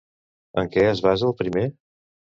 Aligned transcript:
En 0.61 0.71
què 0.77 0.85
es 0.93 1.03
basa 1.09 1.31
el 1.31 1.37
primer? 1.45 1.67